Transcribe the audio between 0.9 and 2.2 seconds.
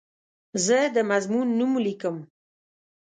د مضمون نوم لیکم.